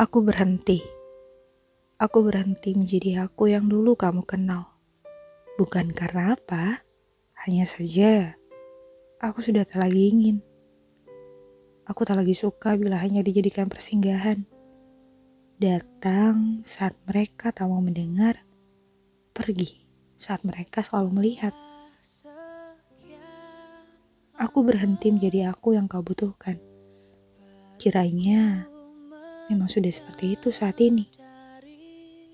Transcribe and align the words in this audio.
Aku 0.00 0.24
berhenti. 0.24 0.80
Aku 2.00 2.24
berhenti 2.24 2.72
menjadi 2.72 3.28
aku 3.28 3.52
yang 3.52 3.68
dulu 3.68 4.00
kamu 4.00 4.24
kenal. 4.24 4.80
Bukan 5.60 5.92
karena 5.92 6.40
apa, 6.40 6.80
hanya 7.44 7.68
saja 7.68 8.32
aku 9.20 9.44
sudah 9.44 9.60
tak 9.68 9.84
lagi 9.84 10.08
ingin. 10.08 10.40
Aku 11.84 12.08
tak 12.08 12.16
lagi 12.16 12.32
suka 12.32 12.80
bila 12.80 12.96
hanya 12.96 13.20
dijadikan 13.20 13.68
persinggahan. 13.68 14.48
Datang 15.60 16.64
saat 16.64 16.96
mereka 17.04 17.52
tak 17.52 17.68
mau 17.68 17.84
mendengar, 17.84 18.40
pergi 19.36 19.84
saat 20.16 20.40
mereka 20.48 20.80
selalu 20.80 21.20
melihat. 21.20 21.52
Aku 24.40 24.64
berhenti 24.64 25.12
menjadi 25.12 25.52
aku 25.52 25.76
yang 25.76 25.84
kau 25.84 26.00
butuhkan. 26.00 26.56
Kiranya 27.76 28.69
memang 29.50 29.66
sudah 29.66 29.90
seperti 29.90 30.38
itu 30.38 30.54
saat 30.54 30.78
ini. 30.78 31.10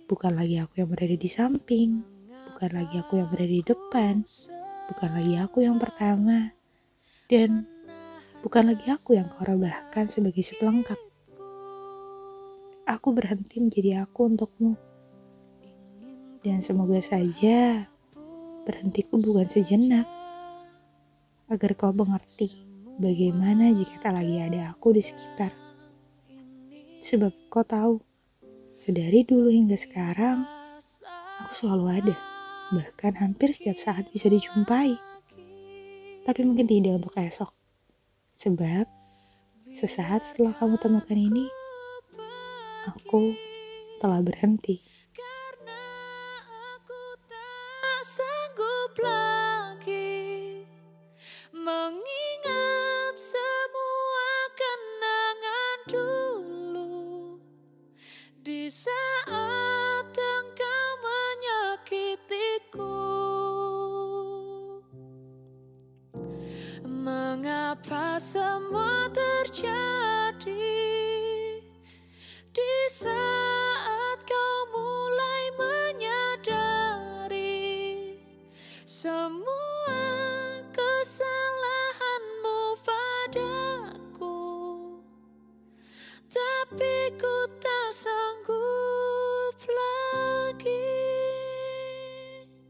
Bukan 0.05 0.37
lagi 0.37 0.61
aku 0.61 0.84
yang 0.84 0.93
berada 0.93 1.16
di 1.16 1.27
samping, 1.33 2.05
bukan 2.52 2.70
lagi 2.77 2.95
aku 3.01 3.19
yang 3.19 3.29
berada 3.33 3.51
di 3.51 3.65
depan, 3.65 4.23
bukan 4.93 5.11
lagi 5.16 5.34
aku 5.41 5.65
yang 5.65 5.80
pertama, 5.80 6.52
dan 7.27 7.65
bukan 8.45 8.71
lagi 8.71 8.87
aku 8.93 9.16
yang 9.16 9.27
kau 9.33 9.43
rebahkan 9.43 10.07
sebagai 10.07 10.45
si 10.45 10.55
pelengkap. 10.60 11.01
Aku 12.87 13.10
berhenti 13.10 13.59
menjadi 13.59 14.07
aku 14.07 14.30
untukmu. 14.30 14.79
Dan 16.46 16.62
semoga 16.62 17.02
saja 17.02 17.91
berhentiku 18.62 19.19
bukan 19.19 19.51
sejenak. 19.51 20.07
Agar 21.51 21.74
kau 21.74 21.91
mengerti 21.91 22.62
bagaimana 23.02 23.74
jika 23.74 23.99
tak 23.99 24.23
lagi 24.23 24.38
ada 24.38 24.71
aku 24.71 24.95
di 24.95 25.02
sekitar. 25.02 25.65
Sebab 27.07 27.30
kau 27.54 27.62
tahu, 27.62 28.02
sedari 28.74 29.23
dulu 29.23 29.46
hingga 29.46 29.79
sekarang, 29.79 30.43
aku 31.38 31.54
selalu 31.54 32.02
ada. 32.02 32.16
Bahkan 32.74 33.23
hampir 33.23 33.54
setiap 33.54 33.79
saat 33.79 34.10
bisa 34.10 34.26
dijumpai. 34.26 34.99
Tapi 36.27 36.40
mungkin 36.43 36.66
tidak 36.66 36.99
untuk 36.99 37.15
esok. 37.15 37.54
Sebab, 38.34 38.90
sesaat 39.71 40.27
setelah 40.27 40.59
kamu 40.59 40.82
temukan 40.82 41.15
ini, 41.15 41.46
aku 42.90 43.38
telah 44.02 44.18
berhenti. 44.18 44.82
sanggup 48.02 48.93
lagi 48.99 49.35
Mengapa 67.87 68.19
semua 68.19 69.06
terjadi? 69.15 70.75
Di 72.50 72.75
saat 72.91 74.19
kau 74.26 74.59
mulai 74.75 75.54
menyadari 75.54 77.38
semua 78.82 80.03
kesalahanmu 80.75 82.59
padaku, 82.82 84.43
tapi 86.27 87.15
ku 87.15 87.36